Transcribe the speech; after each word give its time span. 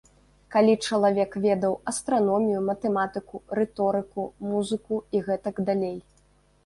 Калі 0.53 0.73
чалавек 0.87 1.35
ведаў 1.43 1.73
астраномію, 1.91 2.63
матэматыку, 2.69 3.43
рыторыку, 3.59 4.21
музыку 4.51 4.95
і 5.19 5.23
гэтак 5.29 5.55
далей. 5.69 5.97